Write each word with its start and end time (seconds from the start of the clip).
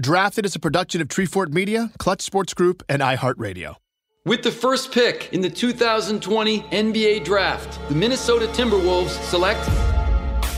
Drafted 0.00 0.46
is 0.46 0.56
a 0.56 0.58
production 0.58 1.02
of 1.02 1.08
Treefort 1.08 1.52
Media, 1.52 1.90
Clutch 1.98 2.22
Sports 2.22 2.54
Group, 2.54 2.82
and 2.88 3.02
iHeartRadio. 3.02 3.74
With 4.24 4.42
the 4.42 4.50
first 4.50 4.92
pick 4.92 5.28
in 5.34 5.42
the 5.42 5.50
2020 5.50 6.60
NBA 6.60 7.22
Draft, 7.22 7.78
the 7.90 7.94
Minnesota 7.94 8.46
Timberwolves 8.46 9.10
select. 9.24 9.60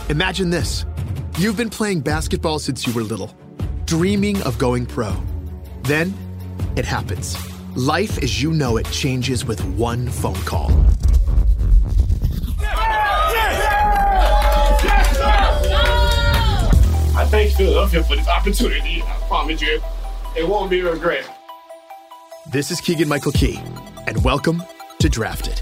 Imagine 0.09 0.51
this 0.51 0.87
you've 1.39 1.57
been 1.57 1.71
playing 1.71 2.03
basketball 2.03 2.61
since 2.61 2.87
you 2.87 2.93
were 2.93 3.03
little, 3.03 3.35
dreaming 3.85 4.41
of 4.43 4.59
going 4.59 4.87
pro. 4.87 5.13
Then 5.83 6.15
it 6.77 6.85
happens. 6.85 7.37
Life 7.77 8.23
as 8.23 8.41
you 8.41 8.53
know 8.53 8.77
it 8.77 8.89
changes 8.93 9.45
with 9.45 9.65
one 9.75 10.09
phone 10.09 10.41
call. 10.45 10.71
Philadelphia 17.53 18.03
for 18.03 18.17
this 18.17 18.29
opportunity. 18.29 19.03
I 19.03 19.17
promise 19.29 19.61
you, 19.61 19.81
it 20.37 20.49
won't 20.49 20.71
be 20.71 20.81
regret. 20.83 21.25
This 22.51 22.71
is 22.71 22.81
Keegan 22.81 23.09
Michael 23.09 23.33
Key, 23.33 23.61
and 24.07 24.23
welcome 24.25 24.63
to 24.99 25.09
Drafted. 25.09 25.59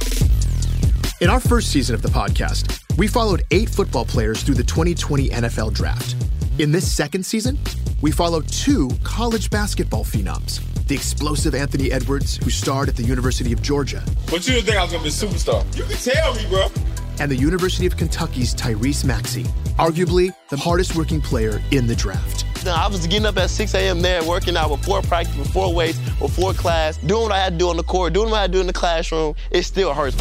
In 1.20 1.28
our 1.28 1.40
first 1.40 1.70
season 1.70 1.94
of 1.94 2.02
the 2.02 2.08
podcast, 2.08 2.82
we 2.96 3.06
followed 3.06 3.42
eight 3.50 3.68
football 3.68 4.04
players 4.04 4.42
through 4.42 4.54
the 4.54 4.64
2020 4.64 5.28
NFL 5.30 5.74
Draft. 5.74 6.16
In 6.58 6.72
this 6.72 6.90
second 6.90 7.24
season, 7.24 7.58
we 8.00 8.10
follow 8.10 8.40
two 8.42 8.90
college 9.02 9.50
basketball 9.50 10.04
phenoms 10.04 10.60
the 10.90 10.96
explosive 10.96 11.54
Anthony 11.54 11.92
Edwards, 11.92 12.36
who 12.38 12.50
starred 12.50 12.88
at 12.88 12.96
the 12.96 13.04
University 13.04 13.52
of 13.52 13.62
Georgia. 13.62 14.02
But 14.26 14.44
you 14.48 14.54
didn't 14.54 14.66
think 14.66 14.76
I 14.76 14.82
was 14.82 14.90
going 14.90 15.04
to 15.04 15.08
be 15.08 15.14
a 15.14 15.28
superstar. 15.28 15.76
You 15.76 15.84
can 15.84 15.96
tell 15.98 16.34
me, 16.34 16.46
bro. 16.48 16.89
And 17.20 17.30
the 17.30 17.36
University 17.36 17.84
of 17.86 17.98
Kentucky's 17.98 18.54
Tyrese 18.54 19.04
Maxey, 19.04 19.42
arguably 19.78 20.34
the 20.48 20.56
hardest 20.56 20.96
working 20.96 21.20
player 21.20 21.60
in 21.70 21.86
the 21.86 21.94
draft. 21.94 22.46
I 22.66 22.88
was 22.88 23.06
getting 23.06 23.26
up 23.26 23.36
at 23.36 23.50
6 23.50 23.74
a.m. 23.74 24.00
there, 24.00 24.24
working 24.24 24.56
out 24.56 24.68
before 24.68 25.02
practice, 25.02 25.36
before 25.36 25.74
weights, 25.74 25.98
before 26.18 26.54
class, 26.54 26.96
doing 26.96 27.24
what 27.24 27.32
I 27.32 27.38
had 27.38 27.52
to 27.52 27.58
do 27.58 27.68
on 27.68 27.76
the 27.76 27.82
court, 27.82 28.14
doing 28.14 28.30
what 28.30 28.38
I 28.38 28.40
had 28.42 28.52
to 28.52 28.56
do 28.56 28.60
in 28.62 28.66
the 28.66 28.72
classroom. 28.72 29.34
It 29.50 29.64
still 29.64 29.92
hurts. 29.92 30.16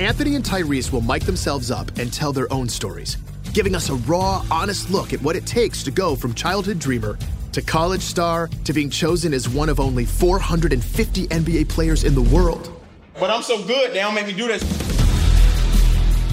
Anthony 0.00 0.34
and 0.34 0.44
Tyrese 0.44 0.90
will 0.90 1.02
mic 1.02 1.22
themselves 1.22 1.70
up 1.70 1.96
and 1.98 2.12
tell 2.12 2.32
their 2.32 2.52
own 2.52 2.68
stories, 2.68 3.16
giving 3.52 3.76
us 3.76 3.90
a 3.90 3.94
raw, 3.94 4.44
honest 4.50 4.90
look 4.90 5.12
at 5.12 5.22
what 5.22 5.36
it 5.36 5.46
takes 5.46 5.84
to 5.84 5.92
go 5.92 6.16
from 6.16 6.34
childhood 6.34 6.80
dreamer 6.80 7.16
to 7.52 7.62
college 7.62 8.02
star 8.02 8.50
to 8.64 8.72
being 8.72 8.90
chosen 8.90 9.32
as 9.32 9.48
one 9.48 9.68
of 9.68 9.78
only 9.78 10.04
450 10.04 11.28
NBA 11.28 11.68
players 11.68 12.02
in 12.02 12.16
the 12.16 12.22
world. 12.22 12.72
But 13.20 13.30
I'm 13.30 13.42
so 13.42 13.62
good, 13.64 13.90
they 13.92 14.00
don't 14.00 14.14
make 14.14 14.26
me 14.26 14.32
do 14.32 14.48
this. 14.48 14.81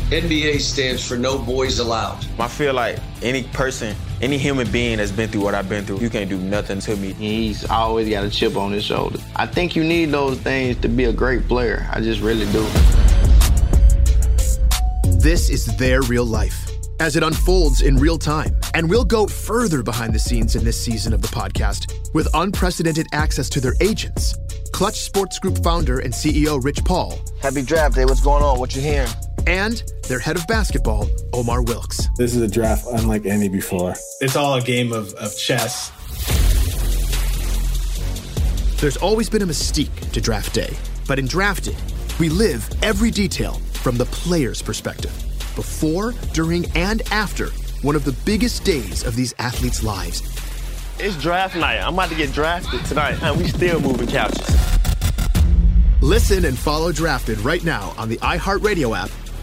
NBA 0.09 0.59
stands 0.59 1.07
for 1.07 1.17
No 1.17 1.37
Boys 1.37 1.77
Allowed. 1.77 2.25
I 2.39 2.47
feel 2.47 2.73
like 2.73 2.97
any 3.21 3.43
person, 3.43 3.95
any 4.23 4.39
human 4.39 4.69
being 4.71 4.97
that's 4.97 5.11
been 5.11 5.29
through 5.29 5.41
what 5.41 5.53
I've 5.53 5.69
been 5.69 5.85
through, 5.85 5.99
you 5.99 6.09
can't 6.09 6.27
do 6.27 6.39
nothing 6.39 6.79
to 6.79 6.95
me. 6.95 7.13
He's 7.13 7.63
always 7.69 8.09
got 8.09 8.23
a 8.25 8.29
chip 8.31 8.57
on 8.57 8.71
his 8.71 8.83
shoulder. 8.83 9.19
I 9.35 9.45
think 9.45 9.75
you 9.75 9.83
need 9.83 10.05
those 10.05 10.39
things 10.39 10.77
to 10.77 10.87
be 10.87 11.03
a 11.03 11.13
great 11.13 11.47
player. 11.47 11.87
I 11.91 12.01
just 12.01 12.21
really 12.21 12.51
do. 12.51 12.63
This 15.19 15.51
is 15.51 15.67
their 15.77 16.01
real 16.01 16.25
life 16.25 16.71
as 16.99 17.15
it 17.15 17.21
unfolds 17.21 17.83
in 17.83 17.97
real 17.97 18.17
time. 18.17 18.59
And 18.73 18.89
we'll 18.89 19.05
go 19.05 19.27
further 19.27 19.83
behind 19.83 20.13
the 20.13 20.19
scenes 20.19 20.55
in 20.55 20.63
this 20.63 20.83
season 20.83 21.13
of 21.13 21.21
the 21.21 21.27
podcast 21.27 22.13
with 22.15 22.27
unprecedented 22.33 23.05
access 23.13 23.47
to 23.49 23.61
their 23.61 23.75
agents. 23.79 24.35
Clutch 24.73 25.01
Sports 25.01 25.37
Group 25.37 25.63
founder 25.63 25.99
and 25.99 26.11
CEO 26.11 26.63
Rich 26.63 26.83
Paul. 26.83 27.19
Happy 27.41 27.61
draft 27.61 27.93
day. 27.93 28.05
What's 28.05 28.21
going 28.21 28.43
on? 28.43 28.59
What 28.59 28.75
you 28.75 28.81
hearing? 28.81 29.09
And 29.47 29.83
their 30.07 30.19
head 30.19 30.35
of 30.35 30.45
basketball, 30.47 31.07
Omar 31.33 31.63
Wilkes. 31.63 32.07
This 32.17 32.35
is 32.35 32.41
a 32.41 32.47
draft 32.47 32.85
unlike 32.91 33.25
any 33.25 33.49
before. 33.49 33.95
It's 34.21 34.35
all 34.35 34.55
a 34.55 34.61
game 34.61 34.91
of, 34.91 35.13
of 35.15 35.37
chess. 35.37 35.91
There's 38.79 38.97
always 38.97 39.29
been 39.29 39.41
a 39.41 39.45
mystique 39.47 40.11
to 40.11 40.21
draft 40.21 40.53
day, 40.53 40.73
but 41.07 41.19
in 41.19 41.27
Drafted, 41.27 41.75
we 42.19 42.29
live 42.29 42.67
every 42.81 43.11
detail 43.11 43.53
from 43.73 43.97
the 43.97 44.05
player's 44.05 44.61
perspective 44.61 45.11
before, 45.55 46.13
during, 46.33 46.65
and 46.77 47.01
after 47.11 47.49
one 47.81 47.95
of 47.95 48.05
the 48.05 48.13
biggest 48.25 48.63
days 48.63 49.03
of 49.03 49.15
these 49.15 49.33
athletes' 49.39 49.83
lives. 49.83 50.21
It's 50.99 51.15
draft 51.21 51.55
night. 51.55 51.79
I'm 51.79 51.93
about 51.93 52.09
to 52.09 52.15
get 52.15 52.31
drafted 52.33 52.83
tonight, 52.85 53.21
and 53.21 53.37
we 53.37 53.47
still 53.47 53.79
moving 53.79 54.07
couches. 54.07 54.55
Listen 56.01 56.45
and 56.45 56.57
follow 56.57 56.91
Drafted 56.93 57.39
right 57.39 57.63
now 57.63 57.93
on 57.97 58.07
the 58.07 58.17
iHeartRadio 58.17 58.97
app, 58.97 59.09